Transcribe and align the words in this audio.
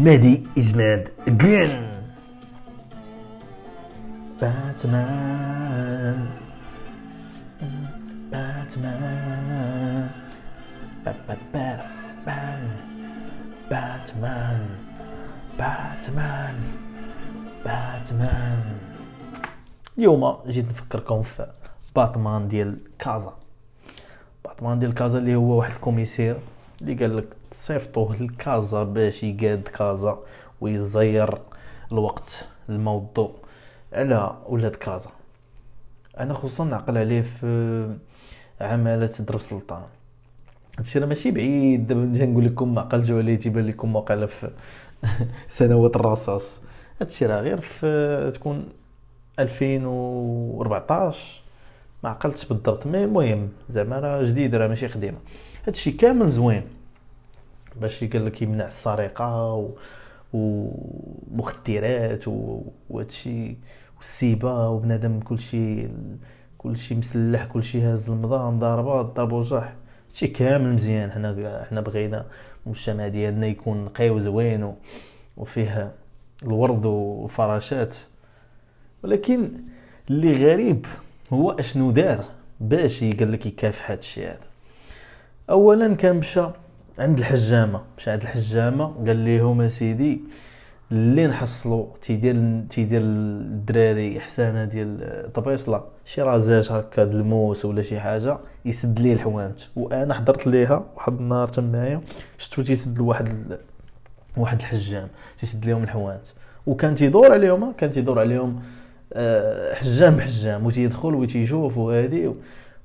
مهدي 0.00 0.46
is 0.56 0.72
mad 0.72 1.10
again 1.28 1.92
باتمان. 4.40 6.28
باتمان. 8.32 10.10
باتمان. 11.06 12.70
باتمان. 13.70 14.66
باتمان. 15.58 16.56
باتمان. 17.64 18.62
اليوم 19.98 20.36
جيت 20.46 20.68
نفكركم 20.68 21.22
في 21.22 21.46
باتمان 21.96 22.48
ديال 22.48 22.78
كازا. 22.98 23.32
باتمان 24.44 24.78
ديال 24.78 24.94
كازا 24.94 25.18
اللي 25.18 25.34
هو 25.34 25.58
واحد 25.58 25.70
الكوميسير 25.72 26.36
اللي 26.82 26.94
قال 26.94 27.16
لك 27.16 27.28
صيفطوه 27.52 28.16
لكازا 28.16 28.82
باش 28.82 29.24
يقاد 29.24 29.62
كازا 29.62 30.18
ويزير 30.60 31.38
الوقت 31.92 32.48
الموضوع. 32.68 33.30
على 33.92 34.36
ولاد 34.46 34.76
كازا؟ 34.76 35.10
أنا 36.20 36.34
خصوصا 36.34 36.64
نعقل 36.64 36.98
عليه 36.98 37.22
في 37.22 37.96
عمالة 38.60 39.10
درب 39.20 39.40
سلطان. 39.40 39.82
هادشي 40.78 40.98
راه 40.98 41.06
ماشي 41.06 41.30
بعيد. 41.30 41.86
دابا 41.86 42.00
نجي 42.00 42.26
نقول 42.26 42.44
لكم 42.44 42.78
عقلتو 42.78 43.18
عليه 43.18 43.36
تيبان 43.36 43.66
لكم 43.66 43.96
واقيلا 43.96 44.26
في 44.26 44.50
سنوات 45.48 45.96
الرصاص. 45.96 46.60
هادشي 47.00 47.26
راه 47.26 47.40
غير 47.40 47.60
في 47.60 48.30
تكون 48.34 48.68
2014 49.38 51.41
ما 52.02 52.10
عقلتش 52.10 52.44
بالضبط 52.44 52.86
مي 52.86 53.04
المهم 53.04 53.48
زعما 53.68 53.98
راه 53.98 54.22
جديد 54.22 54.54
راه 54.54 54.68
ماشي 54.68 54.86
قديمه 54.86 55.18
هادشي 55.66 55.90
كامل 55.90 56.28
زوين. 56.28 56.62
باش 57.80 58.04
قال 58.04 58.26
لك 58.26 58.42
يمنع 58.42 58.66
السرقة 58.66 59.54
و 59.54 59.70
ومخدرات 60.32 62.24
وهادشي 62.90 63.56
والسيبة 63.96 64.68
وبنادم 64.68 65.20
كلشي 65.20 65.88
كلشي 66.58 66.94
مسلح 66.94 67.44
كلشي 67.44 67.82
هاز 67.82 68.10
المضام 68.10 68.58
ضربات 68.58 69.06
ضرب 69.06 69.32
وجرح. 69.32 69.72
هادشي 70.08 70.26
كامل 70.26 70.72
مزيان. 70.72 71.12
حنا 71.12 71.64
حنا 71.70 71.80
بغينا 71.80 72.26
المجتمع 72.66 73.08
ديالنا 73.08 73.46
يكون 73.46 73.84
نقي 73.84 74.10
وزوين 74.10 74.74
وفيه 75.36 75.92
الورد 76.42 76.86
والفراشات 76.86 77.96
ولكن 79.04 79.50
اللي 80.10 80.52
غريب 80.52 80.86
هو 81.32 81.50
أشنو 81.50 81.90
دار 81.90 82.24
باش 82.60 83.04
قال 83.04 83.32
لك 83.32 83.46
يكافح 83.46 83.90
هادشي 83.90 84.26
هذا؟ 84.26 84.38
اولا 85.50 85.94
كان 85.94 86.16
مشى 86.16 86.46
عند 86.98 87.18
الحجامة 87.18 87.80
مشى 87.98 88.10
عند 88.10 88.22
الحجامة 88.22 88.84
قال 89.06 89.24
لهم 89.24 89.68
سيدي 89.68 90.20
اللي 90.92 91.26
نحصلو 91.26 91.96
تيدير 92.02 92.62
تيدير 92.70 93.00
الدراري 93.04 94.20
حسانة 94.20 94.64
ديال 94.64 95.32
طبيصلة 95.34 95.84
شي 96.04 96.22
rasage 96.22 96.72
هكا 96.72 97.02
الموس 97.02 97.64
ولا 97.64 97.82
شي 97.82 98.00
حاجة 98.00 98.38
يسد 98.64 99.00
ليه 99.00 99.12
الحوانت. 99.12 99.60
وأنا 99.76 100.14
حضرت 100.14 100.46
ليها 100.46 100.84
واحد 100.96 101.12
النهار 101.12 101.48
تمايا 101.48 102.00
شفتو 102.38 102.62
تيسد 102.62 103.00
واحد 103.00 103.58
واحد 104.36 104.58
الحجام 104.58 105.08
تيسد 105.38 105.64
ليهم 105.64 105.82
الحوانت. 105.82 106.26
وكان 106.66 106.94
تيدور 106.94 107.32
عليهم 107.32 107.72
كان 107.72 107.92
تيدور 107.92 108.18
عليهم 108.18 108.56
آه، 108.56 108.81
حجام 109.74 110.16
بحجام 110.16 110.66
وتيدخل 110.66 111.14
وتيشوف 111.14 111.78
وهادي 111.78 112.30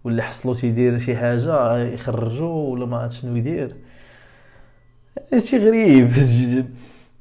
ولا 0.04 0.24
حصلو 0.24 0.54
تيدير 0.54 0.98
شي 0.98 1.16
حاجة 1.16 1.78
يخرجو 1.78 2.46
ولا 2.46 2.86
ما 2.86 2.98
عرفت 2.98 3.16
شنو 3.16 3.36
يدير. 3.36 3.76
هادشي 5.34 5.58
غريب 5.58 6.12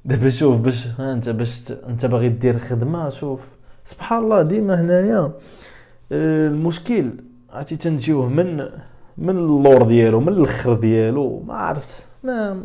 دابا 0.05 0.31
شوف 0.31 0.57
باش 0.57 0.87
انت 1.01 1.29
باش 1.29 1.73
انت 1.89 2.07
باغي 2.07 2.29
دير 2.29 2.59
خدمة 2.59 3.09
شوف 3.09 3.49
سبحان 3.85 4.19
الله 4.19 4.43
ديما 4.43 4.81
هنايا 4.81 5.33
آه، 6.13 6.49
المشكل 6.49 7.11
عرفتي 7.53 7.77
تنجيوه 7.77 8.29
من 8.29 8.69
من 9.19 9.31
اللور 9.31 9.83
ديالو 9.83 10.21
من 10.21 10.29
الآخر 10.29 10.75
ديالو 10.75 11.43
ما 11.47 11.55
عرفت 11.55 12.07
ما 12.25 12.63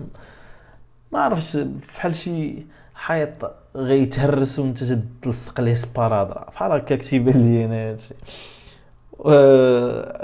ما 1.12 1.20
عرفتش 1.20 1.58
فحال 1.88 2.16
شي 2.16 2.66
حيط 2.96 3.61
غيتهرس 3.76 4.60
وانت 4.60 4.84
تلصق 5.22 5.62
ليه 5.62 5.74
سبارادرا. 5.74 6.46
بحال 6.50 6.72
هكا 6.72 6.96
كتيبان 6.96 7.52
لي 7.54 7.66
أنا 7.66 7.92
هادشي 7.92 8.14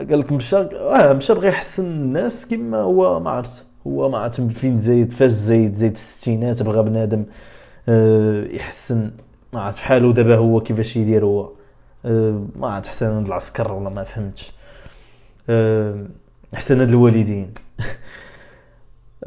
قال 0.09 0.19
لك 0.19 0.31
مشى 0.31 0.57
آه 0.57 1.13
مشى 1.13 1.33
بغى 1.33 1.47
يحسن 1.47 1.85
الناس 1.85 2.47
كما 2.47 2.77
هو 2.77 3.19
ما 3.19 3.31
عرفت. 3.31 3.65
هو 3.87 4.09
ما 4.09 4.17
عرفت 4.17 4.41
فين 4.41 4.81
زايد 4.81 5.13
فاش 5.13 5.31
زايد 5.31 5.75
زايد 5.75 5.91
الستينات 5.91 6.63
بغى 6.63 6.83
بنادم 6.83 7.25
آه 7.89 8.43
يحسن. 8.45 9.11
ما 9.53 9.61
عرفت 9.61 9.79
بحالو 9.79 10.11
دابا 10.11 10.35
هو 10.35 10.61
كيفاش 10.61 10.97
يدير 10.97 11.25
هو. 11.25 11.49
آه 12.05 12.45
ما 12.55 12.67
عرفت 12.67 12.87
حسن 12.87 13.23
العسكر 13.25 13.71
ولا 13.71 13.89
ما 13.89 14.03
فهمتش. 14.03 14.51
آه 15.49 16.05
حسن 16.55 16.81
الوالدين. 16.81 17.53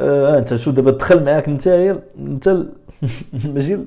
آه 0.01 0.39
انت 0.39 0.57
شو 0.57 0.71
دابا 0.71 0.91
دخل 0.91 1.25
معاك 1.25 1.49
انت 1.49 1.67
انت 2.19 2.47
ماشي 3.55 3.79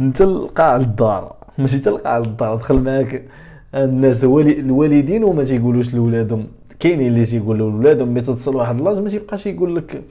انت 0.00 0.20
القاع 0.22 0.76
الدار 0.76 1.36
ماشي 1.58 1.78
تلقى 1.78 2.18
الدار 2.18 2.56
دخل 2.56 2.78
معاك 2.78 3.22
الناس 3.74 4.24
الوالدين 4.24 5.24
وما 5.24 5.44
تيقولوش 5.44 5.94
لولادهم. 5.94 6.46
كاينين 6.80 7.06
اللي 7.06 7.26
تيقولوا 7.26 7.70
لولادهم 7.70 8.08
ملي 8.08 8.20
تتصل 8.20 8.56
واحد 8.56 8.80
لاج 8.80 8.98
ما 8.98 9.08
تيبقاش 9.08 9.46
يقول 9.46 9.76
لك 9.76 10.02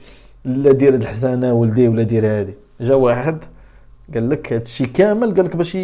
لا 0.44 0.72
دير 0.72 0.94
هاد 0.94 1.02
الحسانه 1.02 1.52
ولدي 1.52 1.88
ولا 1.88 2.02
دير 2.02 2.26
هادي. 2.26 2.54
جا 2.80 2.94
واحد 2.94 3.38
قال 4.14 4.30
لك 4.30 4.52
هادشي 4.52 4.86
كامل 4.86 5.34
قال 5.34 5.44
لك 5.44 5.56
باش. 5.56 5.78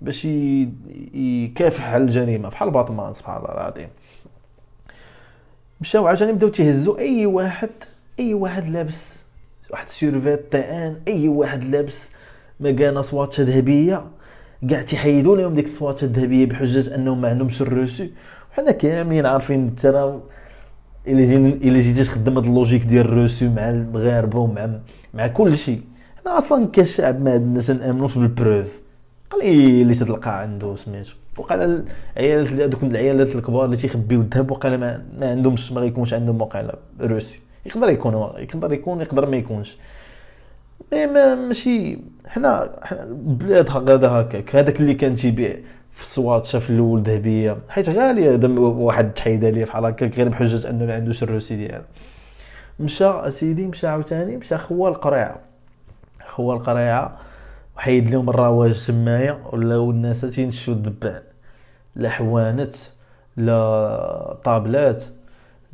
باش 0.00 0.24
يكافح 1.14 1.92
على 1.92 2.02
الجريمة. 2.04 2.48
بحال 2.48 2.70
باطمان 2.70 3.14
سبحان 3.14 3.36
الله 3.36 3.52
العظيم. 3.52 3.88
مشاو 5.80 6.06
عاوتاني 6.06 6.32
بداو 6.32 6.48
تيهزوا 6.48 6.98
أي 6.98 7.26
واحد 7.26 7.70
أي 8.22 8.34
واحد 8.34 8.68
لابس 8.68 9.22
واحد 9.70 9.88
survêtement 9.88 10.96
أي 11.08 11.28
واحد 11.28 11.64
لابس 11.64 12.10
مكانة 12.60 13.02
سواطشه 13.02 13.42
ذهبية 13.42 14.04
كاع 14.70 14.82
تيحيدوا 14.82 15.36
لهم 15.36 15.54
ديك 15.54 15.64
السواطشه 15.64 16.04
الذهبية 16.04 16.46
بحجة 16.46 16.94
أنهم 16.94 17.20
ما 17.20 17.28
عندهمش 17.28 17.62
ال 17.62 17.72
reçu 17.72 18.10
وحنا 18.52 18.70
كاملين 18.70 19.26
عارفين 19.26 19.60
انت 19.60 19.86
راه 19.86 20.20
الا 21.06 21.20
جينا 21.24 21.48
الا 21.48 21.80
جيتي 21.80 22.04
تخدم 22.04 22.36
هاد 22.36 22.46
ال 22.46 22.50
logique 22.50 22.82
ديال 22.82 23.06
ال 23.06 23.14
reçu 23.14 23.48
مع 23.48 23.70
المغاربة 23.70 24.38
ومع 24.38 24.70
مع 25.14 25.26
كل 25.26 25.56
شيء. 25.56 25.80
حنا 26.20 26.38
أصلا 26.38 26.68
كشعب 26.72 27.22
ما 27.22 27.32
عندنا 27.32 27.60
تنامنوش 27.62 28.18
بالبروف 28.18 28.68
قليل 29.30 29.82
اللي 29.82 29.94
تلقى 29.94 30.40
عنده 30.42 30.76
سميتو. 30.76 31.12
وقال 31.38 31.84
العيالات 32.16 32.52
هذوك 32.52 32.82
العيالات 32.82 33.36
الكبار 33.36 33.64
اللي 33.64 33.76
تيخبيو 33.76 34.20
الذهب 34.20 34.50
وقال 34.50 34.80
ما, 34.80 35.02
ما 35.18 35.30
عندهمش 35.30 35.72
ما 35.72 35.80
غيكونش 35.80 36.14
عندهم 36.14 36.40
وقيلا 36.40 36.78
روسي 37.00 37.41
يقدر 37.66 37.88
يكون 37.88 38.14
يقدر 38.38 38.72
يكون 38.72 39.00
يقدر 39.00 39.30
ما 39.30 39.36
يكونش. 39.36 39.76
ما 40.92 41.34
ماشي 41.34 41.98
حنا 42.26 42.72
بلاد 43.10 43.70
هكذا 43.70 44.08
هكاك 44.08 44.56
هذاك 44.56 44.80
اللي 44.80 44.94
كان 44.94 45.14
تيبيع 45.14 45.56
في 45.92 46.02
السواط 46.02 46.44
شاف 46.44 46.70
الأول 46.70 47.02
ذهبية. 47.02 47.58
حيت 47.68 47.88
غالية 47.88 48.48
واحد 48.58 49.12
تحيد 49.12 49.44
عليه 49.44 49.64
بحال 49.64 49.84
هكاك 49.84 50.16
غير 50.16 50.28
بحجة 50.28 50.70
أنه 50.70 50.84
ما 50.84 50.94
عندوش 50.94 51.22
الروسي 51.22 51.56
ديالو. 51.56 51.84
مشى 52.80 53.04
أسيدي 53.04 53.66
مشى 53.66 53.86
عاوتاني 53.86 54.36
مشى 54.36 54.58
خوا 54.58 54.88
القريعة. 54.88 55.40
خوا 56.26 56.54
القريعة 56.54 57.18
وحيد 57.76 58.10
لهم 58.10 58.30
الرواج 58.30 58.86
تمايا 58.86 59.38
ولاو 59.52 59.90
الناس 59.90 60.20
تينشوا 60.20 60.74
الدبان. 60.74 61.22
لا 61.94 62.10
حوانت 62.10 62.74
لا 63.36 64.36
طابلات. 64.44 65.04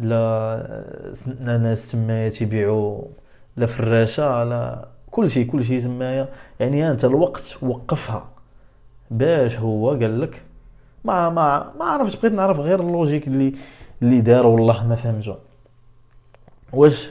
لا 0.00 1.58
ناس 1.62 1.92
تمايا 1.92 2.28
تيبيعوا 2.28 3.02
لا 3.56 3.66
فراشة 3.66 4.44
لا 4.44 4.88
كل 5.10 5.30
شيء 5.30 5.46
كل 5.46 5.64
شيء 5.64 5.82
تمايا 5.82 6.28
يعني 6.60 6.90
انت 6.90 7.04
الوقت 7.04 7.56
وقفها. 7.62 8.28
باش 9.10 9.58
هو 9.58 9.90
قال 9.90 10.20
لك 10.20 10.42
ما 11.04 11.28
ما 11.28 11.72
ما 11.78 11.84
عرفتش 11.84 12.16
بغيت 12.16 12.32
نعرف 12.32 12.58
غير 12.60 12.80
ال 12.80 12.86
logique 12.86 13.28
اللي 13.28 13.54
اللي 14.02 14.20
دار 14.20 14.46
والله 14.46 14.86
ما 14.86 14.94
فهمتو 14.94 15.34
واش 16.72 17.10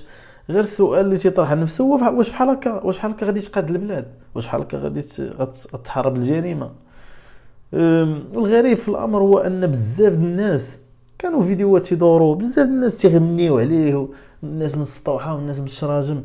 غير 0.50 0.60
السؤال 0.60 1.06
اللي 1.06 1.18
تيطرح 1.18 1.52
نفسه 1.52 1.84
هو 1.84 2.18
واش 2.18 2.30
بحال 2.32 2.50
هكا 2.50 2.84
واش 2.84 2.98
بحال 2.98 3.12
هكا 3.12 3.26
غادي 3.26 3.40
تقاد 3.42 3.70
البلاد؟ 3.70 4.06
واش 4.36 4.46
بحال 4.46 4.62
هكا 4.62 4.78
غادي 4.78 5.02
تحارب 5.84 6.16
الجريمة؟ 6.16 6.72
الغريب 7.74 8.78
في 8.78 8.88
الأمر 8.90 9.20
هو 9.20 9.38
أن 9.38 9.68
بزاف 9.68 10.14
الناس 10.14 10.80
كانوا 11.20 11.44
فيديوهات 11.44 11.88
تيدوروا 11.88 12.36
بزاف 12.36 12.68
الناس 12.68 12.98
تيغنيو 12.98 13.60
عليه 13.60 14.08
الناس 14.44 14.76
من 14.76 14.82
السطوحة 14.82 15.36
والناس 15.36 15.60
من 15.60 15.66
الشراجم 15.66 16.22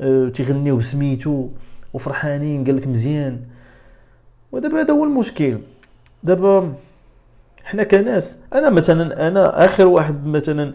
أه، 0.00 0.28
تيغنيو 0.28 0.76
بسميتو 0.76 1.48
وفرحانين 1.94 2.64
قال 2.64 2.76
لك 2.76 2.86
مزيان. 2.86 3.40
ودابا 4.52 4.80
هذا 4.80 4.94
هو 4.94 5.04
المشكل. 5.04 5.58
دابا 6.22 6.74
حنا 7.64 7.82
كناس 7.82 8.36
أنا 8.52 8.70
مثلا 8.70 9.28
أنا 9.28 9.64
آخر 9.64 9.86
واحد 9.86 10.26
مثلا 10.26 10.74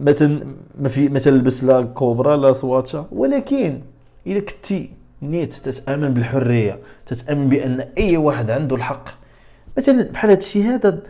مثلا 0.00 0.40
ما 0.80 0.88
في 0.88 1.08
مثلا 1.08 1.36
لبس 1.36 1.64
لا 1.64 1.82
كوبرا 1.82 2.36
لا 2.36 2.52
سواتشا 2.52 3.06
ولكن 3.12 3.80
إلا 4.26 4.40
كنتي 4.40 4.90
نيت 5.22 5.52
تتأمن 5.52 6.14
بالحرية 6.14 6.78
تتأمن 7.06 7.48
بأن 7.48 7.80
أي 7.98 8.16
واحد 8.16 8.50
عنده 8.50 8.76
الحق. 8.76 9.08
مثلا 9.78 10.02
بحال 10.02 10.30
هذا 10.30 10.38
الشيء 10.38 10.62
هذا 10.62 11.02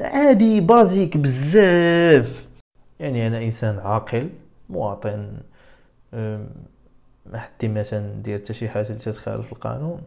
عادي 0.00 0.60
بازيك 0.60 1.16
بزاف. 1.16 2.48
يعني 3.00 3.26
أنا 3.26 3.42
إنسان 3.42 3.78
عاقل 3.78 4.30
مواطن 4.70 5.36
ما 6.12 7.38
حدي 7.38 7.68
مثلا 7.68 8.14
ندير 8.14 8.38
حتى 8.38 8.52
شي 8.52 8.68
حاجة 8.68 8.86
اللي 8.86 8.98
تتخالف 8.98 9.52
القانون. 9.52 10.00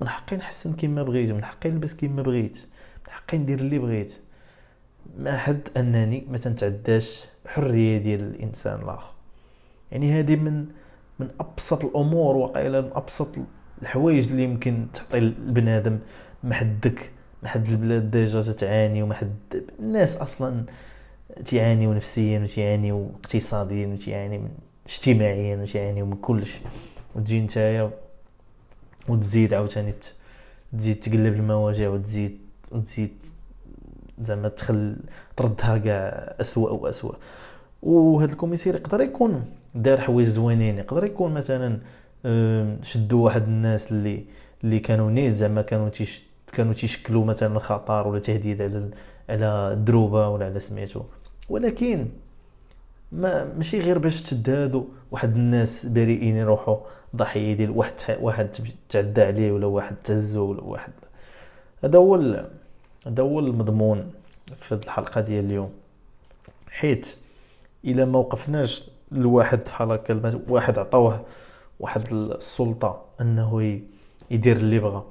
من 0.00 0.08
حقي 0.08 0.36
نحسن 0.36 0.72
كيما 0.72 1.02
بغيت 1.02 1.30
من 1.30 1.44
حقي 1.44 1.70
نلبس 1.70 1.94
كيما 1.94 2.22
بغيت 2.22 2.58
من 3.06 3.12
حقي 3.12 3.38
ندير 3.38 3.58
اللي 3.58 3.78
بغيت. 3.78 4.14
ما 5.18 5.38
حد 5.38 5.68
أنني 5.76 6.26
ما 6.30 6.38
تنتعداش 6.38 7.24
الحريه 7.44 7.98
ديال 7.98 8.20
الإنسان 8.20 8.82
الآخر. 8.82 9.12
يعني 9.92 10.20
هذه 10.20 10.36
من 10.36 10.66
من 11.18 11.28
أبسط 11.40 11.84
الأمور 11.84 12.36
وقيلا 12.36 12.80
من 12.80 12.90
أبسط 12.94 13.28
الحوايج 13.82 14.28
اللي 14.28 14.42
يمكن 14.44 14.86
تعطي 14.92 15.18
البنادم 15.18 15.98
ما 16.42 16.54
حدك 16.54 16.98
ما 17.00 17.21
حد 17.44 17.68
البلاد 17.68 18.10
ديجا 18.10 18.42
تتعاني 18.42 19.02
وما 19.02 19.14
حد 19.14 19.62
الناس 19.80 20.16
أصلا 20.16 20.64
تيعانيو 21.44 21.92
نفسيا 21.92 22.40
وتيعانيو 22.40 23.10
اقتصاديا 23.14 23.86
وتيعاني 23.86 24.38
من 24.38 24.50
اجتماعيا 24.86 25.56
وتيعانيو 25.56 26.06
من 26.06 26.16
كلشي 26.16 26.60
وتجي 27.14 27.40
نتايا 27.40 27.90
وتزيد 29.08 29.54
عاوتاني 29.54 29.94
تزيد 30.78 31.00
تقلب 31.00 31.34
المواجع 31.34 31.88
وتزيد 31.88 32.38
وتزيد 32.70 33.22
زعما 34.22 34.48
تخل 34.48 34.96
تردها 35.36 35.78
كاع 35.78 36.34
اسوء 36.40 36.74
واسوء 36.74 37.14
وهذا 37.82 38.32
الكوميسير 38.32 38.74
يقدر 38.74 39.00
يكون 39.00 39.44
دار 39.74 40.00
حوايج 40.00 40.28
زوينين. 40.28 40.78
يقدر 40.78 41.04
يكون 41.04 41.34
مثلا 41.34 41.78
شدوا 42.82 43.24
واحد 43.24 43.42
الناس 43.42 43.92
اللي 43.92 44.24
اللي 44.64 44.78
كانوا 44.78 45.10
نيت 45.10 45.32
زعما 45.34 45.62
كانوا 45.62 45.88
تيش 45.88 46.22
كانوا 46.52 46.72
تيشكلوا 46.72 47.24
مثلا 47.24 47.58
خطر 47.58 48.08
ولا 48.08 48.18
تهديد 48.18 48.62
على 48.62 48.90
على 49.28 49.72
الدروبه 49.72 50.28
ولا 50.28 50.44
على 50.44 50.60
سميتو. 50.60 51.02
ولكن 51.48 52.06
ما 53.12 53.44
ماشي 53.44 53.80
غير 53.80 53.98
باش 53.98 54.22
تدادوا 54.22 54.84
واحد 55.10 55.36
الناس 55.36 55.86
بريئين 55.86 56.36
يروحوا 56.36 56.76
ضحية 57.16 57.54
ديال 57.54 57.70
واحد 57.70 57.94
واحد 58.20 58.48
تعدى 58.88 59.22
عليه 59.22 59.52
ولا 59.52 59.66
واحد 59.66 59.96
تهزو 60.04 60.50
ولا 60.50 60.62
واحد. 60.62 60.92
هذا 61.84 61.98
هو 61.98 62.14
هذا 63.06 63.22
هو 63.22 63.40
المضمون 63.40 64.12
في 64.58 64.72
الحلقة 64.72 65.20
ديال 65.20 65.44
اليوم. 65.44 65.70
حيت 66.70 67.16
إلا 67.84 68.04
ما 68.04 68.18
وقفناش 68.18 68.84
لواحد 69.12 69.58
بحال 69.58 69.92
هكا 69.92 70.42
واحد 70.48 70.78
عطاوه 70.78 71.24
واحد 71.80 72.12
السلطة 72.12 73.04
أنه 73.20 73.80
يدير 74.30 74.56
اللي 74.56 74.78
بغى 74.78 75.04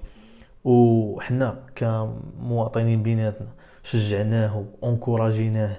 وحنا 0.64 1.60
كمواطنين 1.76 3.04
بيناتنا 3.04 3.48
شجعناه 3.84 4.66
وانكوراجيناه 4.82 5.78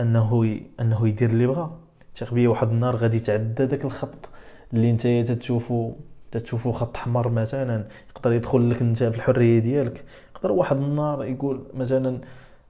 انه 0.00 0.60
انه 0.80 1.08
يدير 1.08 1.30
اللي 1.30 1.46
بغى 1.46 1.70
ثق 2.16 2.34
بيا 2.34 2.48
واحد 2.48 2.68
النهار 2.68 2.96
غادي 2.96 3.16
يتعدى 3.16 3.66
داك 3.66 3.84
الخط 3.84 4.28
اللي 4.72 4.90
انت 4.90 5.06
تتشوفو 5.06 5.92
تتشوفو 6.32 6.72
خط 6.72 6.96
احمر 6.96 7.28
مثلا 7.28 7.84
يقدر 8.10 8.32
يدخل 8.32 8.70
لك 8.70 8.80
انت 8.82 9.02
في 9.02 9.16
الحرية 9.16 9.58
ديالك. 9.58 10.04
يقدر 10.34 10.52
واحد 10.52 10.76
النهار 10.76 11.24
يقول 11.24 11.62
مثلا 11.74 12.20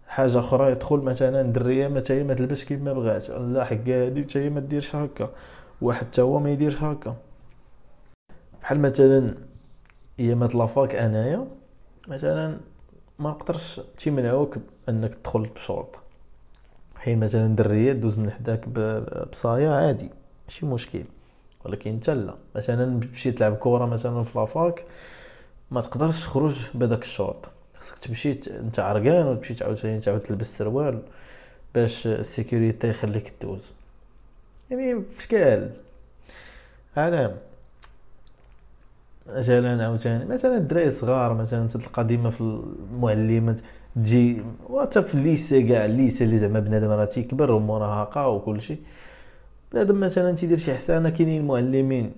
حاجة 0.08 0.38
أخرى 0.38 0.72
يدخل 0.72 0.96
مثلا 0.96 1.42
درية 1.42 1.88
ما 1.88 2.02
ما 2.10 2.34
تلبس 2.34 2.64
كيما 2.64 2.92
بغات. 2.92 3.30
لا 3.30 3.64
حق 3.64 3.88
هادي 3.88 4.22
حتى 4.22 4.48
ما 4.48 4.60
ديرش 4.60 4.96
هكا. 4.96 5.30
واحد 5.82 6.06
حتى 6.06 6.22
هو 6.22 6.38
ما 6.40 6.50
يديرش 6.50 6.82
هكا. 6.82 7.16
بحال 8.62 8.80
مثلا 8.80 9.34
ايامات 10.20 10.54
la 10.54 10.70
fac 10.70 10.94
أنايا. 10.94 11.46
مثلا 12.08 12.58
ما 13.18 13.30
نقدرش 13.30 13.80
تيمنعوك 13.98 14.56
انك 14.88 15.14
تدخل 15.14 15.40
بشورط 15.42 15.98
حين 16.96 17.20
مثلا 17.20 17.56
درية 17.56 17.92
دوز 17.92 18.18
من 18.18 18.30
حداك 18.30 18.68
بصايا 19.32 19.70
عادي 19.70 20.10
ماشي 20.48 20.66
مشكل. 20.66 21.04
ولكن 21.64 21.90
أنت 21.90 22.10
لا. 22.10 22.34
مثلا 22.56 23.00
تمشي 23.00 23.32
تلعب 23.32 23.56
كره 23.56 23.86
مثلا 23.86 24.24
في 24.24 24.38
la 24.38 24.57
fac 24.57 24.84
ما 25.70 25.80
تقدرش 25.80 26.22
تخرج 26.22 26.68
بهذاك 26.74 27.02
الشورت 27.02 27.46
خصك 27.74 27.98
تمشي 27.98 28.32
أنت 28.60 28.78
عرقان 28.78 29.26
وتمشي 29.26 29.54
تعاود 29.54 30.00
تعاود 30.00 30.20
تلبس 30.20 30.58
سروال 30.58 31.02
باش 31.74 32.06
ال 32.06 32.15
sécurité 32.15 32.88
يخليك 32.90 33.32
دوز 33.42 33.72
يعني 34.70 34.94
بشكال 35.18 35.70
علام 36.96 37.36
مثلا 39.36 39.84
عاوتاني. 39.84 40.24
مثلا 40.24 40.56
الدراري 40.56 40.90
صغار 40.90 41.34
مثلا 41.34 41.68
تلقى 41.68 42.04
ديما 42.04 42.30
في 42.30 42.40
المعلمات 42.40 43.60
تجي 43.96 44.42
وحتى 44.70 45.02
في 45.02 45.14
ال 45.14 45.22
lycée 45.22 45.62
كاع 45.62 45.84
ال 45.84 45.91
lycée 45.91 46.24
اللي 46.24 46.38
زعما 46.38 46.60
بنادم 46.60 46.90
راه 46.90 47.04
تيكبر 47.04 47.50
ومراهقة 47.50 48.28
وكلشي 48.28 48.76
بنادم 49.72 50.00
مثلا 50.00 50.34
تيدير 50.34 50.58
شي 50.58 50.74
حسانه 50.74 51.10
كاينين 51.10 51.40
المعلمين 51.40 52.12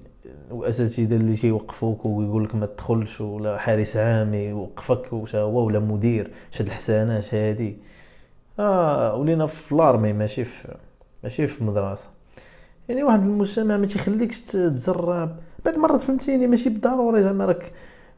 واساتذه 0.51 1.17
اللي 1.17 1.35
تيوقفوك 1.35 2.07
ويقول 2.07 2.45
لك 2.45 2.55
ما 2.55 2.67
تدخلش 2.67 3.21
ولا 3.21 3.59
حارس 3.59 3.97
عام 3.97 4.35
يوقفك 4.35 5.15
هو 5.35 5.67
ولا 5.67 5.79
مدير 5.79 6.31
شاد 6.51 6.67
الحسانات 6.67 7.35
هادي؟ 7.35 7.77
آه 8.59 9.15
ولينا 9.17 9.47
في 9.47 9.75
l'armée 9.75 10.13
ماشي 10.13 10.45
في 10.45 10.75
ماشي 11.23 11.47
في 11.47 11.61
المدرسة. 11.61 12.09
يعني 12.89 13.03
واحد 13.03 13.23
المجتمع 13.23 13.77
ما 13.77 13.87
تيخليكش 13.87 14.41
تجرب 14.41 15.37
بعد 15.65 15.79
مرات 15.79 16.03
فهمتيني 16.03 16.47
ماشي 16.47 16.71
بالضروري. 16.71 17.23
زعما 17.23 17.45
راك 17.45 17.73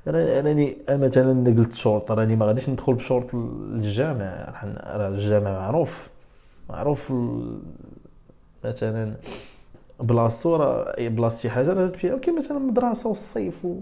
راني 0.06 0.76
مثلا 0.90 1.54
قلت 1.58 1.74
شورت 1.74 2.10
راني 2.10 2.36
ما 2.36 2.46
غاديش 2.46 2.70
ندخل 2.70 2.94
بشورت 2.94 3.34
للجامع 3.34 4.54
راه 4.86 5.08
الجامع 5.08 5.50
معروف. 5.50 6.08
معروف 6.70 7.12
مثلا 8.64 9.14
بلاصتو 10.00 10.56
راه 10.56 11.08
بلاصة 11.08 11.38
شي 11.38 11.50
حاجة 11.50 11.72
راه 11.72 11.88
تمشي 11.88 12.12
ولكن 12.12 12.36
مثلا 12.36 12.58
مدرسة 12.58 13.08
والصيف 13.08 13.64
و 13.64 13.76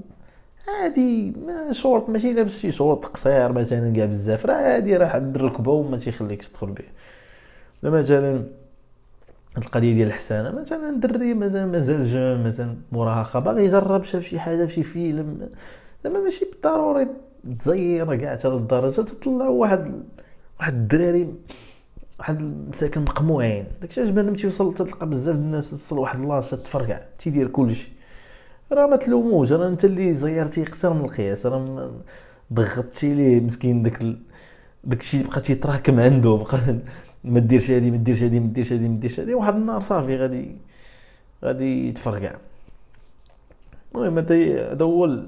عادي. 0.68 1.32
ما 1.46 1.72
شورت 1.72 2.10
ماشي 2.10 2.32
لابس 2.32 2.52
شي 2.52 2.70
شورت 2.70 3.04
قصير 3.04 3.52
مثلا 3.52 3.94
كاع 3.96 4.06
بزاف. 4.06 4.46
راه 4.46 4.54
عادي 4.54 4.96
راه 4.96 5.06
حد 5.06 5.36
الركبة 5.36 5.72
وما 5.72 5.96
تيخليكش 5.96 6.48
تدخل 6.48 6.66
به. 6.66 6.84
مثلا 7.82 8.44
القضية 9.58 9.94
ديال 9.94 10.08
الحسانه 10.08 10.50
مثلا 10.60 11.00
دري 11.00 11.34
مثلا 11.34 11.66
مازال 11.66 12.04
jeune 12.04 12.44
مثلا 12.44 12.76
مراهقه 12.92 13.40
باغي 13.40 13.64
يجرب 13.64 14.04
شاف 14.04 14.22
شي 14.24 14.38
حاجة 14.40 14.66
في 14.66 14.72
شي 14.72 14.82
فيلم 14.82 15.48
زعما 16.04 16.20
ماشي 16.20 16.44
بالضروري 16.44 17.06
تزير 17.58 18.16
كاع 18.16 18.36
حتى 18.36 18.48
للدرجة 18.48 19.00
تطلع 19.00 19.48
واحد 19.48 20.02
واحد 20.60 20.74
الدراري 20.74 21.34
واحد 22.18 22.40
المساكن 22.40 23.00
مقموعين 23.00 23.64
داكشي 23.80 24.00
علاش 24.00 24.10
بنادم 24.12 24.34
تيوصل 24.34 24.74
تلقى 24.74 25.08
بزاف 25.08 25.34
الناس 25.36 25.70
توصل 25.70 25.96
لواحد 25.96 26.20
بلاصة 26.20 26.56
تفرقع 26.56 27.00
تيدير 27.18 27.48
كلشي 27.48 27.92
راه 28.72 28.86
ما 28.86 28.96
تلوموش 28.96 29.52
راه 29.52 29.68
انت 29.68 29.84
اللي 29.84 30.14
زيرتي 30.14 30.62
أكثر 30.62 30.92
من 30.92 31.04
القياس 31.04 31.46
راه 31.46 31.90
ضغطتي 32.52 33.14
ليه 33.14 33.40
مسكين 33.40 33.82
داك. 33.82 34.02
داكشي 34.84 35.22
بقى 35.22 35.40
تيتراكم 35.40 36.00
عنده 36.00 36.36
بقى 36.36 36.76
ما 37.24 37.40
ديرش 37.40 37.70
هادي 37.70 37.90
ما 37.90 37.96
ديرش 37.96 38.22
هادي 38.22 38.40
ما 38.40 38.46
ديرش 38.46 38.72
هادي 38.72 38.88
ما 38.88 39.00
ديرش 39.00 39.20
هادي 39.20 39.34
واحد 39.34 39.54
النهار 39.54 39.80
صافي 39.80 40.16
غادي 40.16 40.56
غادي 41.44 41.88
يتفرقع 41.88 42.36
المهم 43.94 44.18
هذا 44.18 44.84
هو 44.84 45.20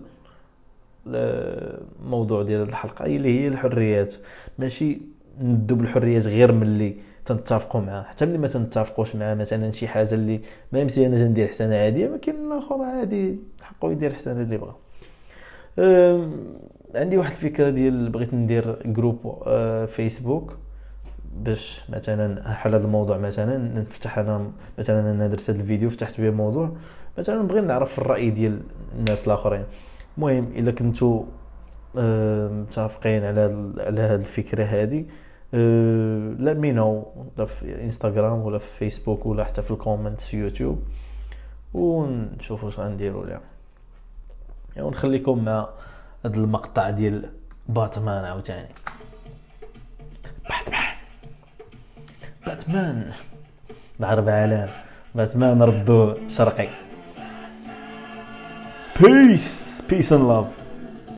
الموضوع 1.07 2.43
ديال 2.43 2.63
الحلقة 2.63 3.07
اللي 3.07 3.41
هي 3.41 3.49
الحريات. 3.49 4.15
ماشي 4.59 4.99
ننادو 5.41 5.75
بالحريات 5.75 6.27
غير 6.27 6.53
ملي 6.53 6.95
تنتفقوا 7.25 7.81
معاه. 7.81 8.03
حتى 8.03 8.27
ملي 8.27 8.39
ما 8.39 8.49
تنتفقوش 8.49 9.17
معاه 9.17 9.35
مثلا 9.35 9.73
شي 9.73 9.89
حاجة 9.89 10.15
اللي 10.15 10.41
ما 10.73 10.81
يمسي 10.81 11.07
أنا 11.07 11.29
ندير 11.29 11.49
حسنة 11.49 11.77
عادية 11.77 12.09
ما 12.09 12.17
كاين 12.17 12.37
الآخر 12.37 12.83
عادي 12.83 13.37
حقه 13.63 13.93
يدير 13.93 14.13
حسنة 14.13 14.41
اللي 14.41 14.59
بغا 14.59 14.77
عندي 16.95 17.17
واحد 17.17 17.33
الفكرة 17.33 17.71
ديال 17.71 18.09
بغيت 18.09 18.35
ندير 18.35 18.79
group 18.87 19.45
فيسبوك 19.87 20.57
باش 21.33 21.83
مثلا 21.89 22.53
حال 22.53 22.75
هذا 22.75 22.85
الموضوع 22.85 23.19
مثلا 23.19 23.59
نفتح 23.59 24.19
أنا 24.19 24.51
مثلا 24.79 25.11
أنا 25.11 25.29
درت 25.29 25.51
هذا 25.51 25.61
الفيديو 25.61 25.91
فتحت 25.91 26.21
به 26.21 26.31
موضوع 26.31 26.73
مثلا 27.19 27.43
نبغي 27.43 27.61
نعرف 27.61 27.99
الرأي 27.99 28.31
ديال 28.31 28.61
الناس 28.99 29.27
الآخرين. 29.27 29.65
المهم 30.19 30.53
إلا 30.57 30.71
كنتو 30.71 31.25
متفقين 31.95 33.25
على 33.25 33.73
على 33.79 34.01
هذه 34.01 34.15
الفكرة 34.15 34.65
هذه 34.65 35.05
لا 36.43 36.55
مينو 36.55 37.07
ولا 37.17 37.47
في 37.47 37.83
انستغرام 37.85 38.39
ولا 38.39 38.59
في 38.59 38.79
فيسبوك 38.79 39.27
ولا 39.27 39.45
حتى 39.45 39.63
في 39.63 39.71
ال 39.71 39.77
comments 39.77 40.27
في 40.27 40.37
يوتيوب 40.37 40.83
ونشوفوا 41.75 42.65
واش 42.65 42.81
غنديروا 42.81 43.27
لها 43.27 43.41
ونخليكم 44.77 45.45
مع 45.45 45.69
هذا 46.25 46.37
المقطع 46.37 46.91
ديال 46.91 47.31
باتمان 47.69 48.25
عاوتاني. 48.25 48.69
باتمان 50.49 50.92
باتمان. 52.47 53.13
ضرب 54.01 54.29
علام 54.29 54.69
باتمان 55.15 55.63
ردو 55.63 56.15
شرقي. 56.29 56.69
peace 59.01 59.83
peace 59.91 60.13
and 60.13 60.29
love 60.29 60.62